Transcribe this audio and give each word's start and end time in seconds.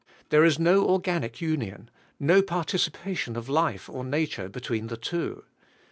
There 0.29 0.43
is 0.43 0.57
no 0.57 0.83
org 0.83 1.03
auic 1.07 1.41
union, 1.41 1.91
no 2.19 2.41
participation 2.41 3.35
of 3.35 3.47
life 3.47 3.87
or 3.87 4.03
nature 4.03 4.49
between 4.49 4.87
the 4.87 4.97
two. 4.97 5.43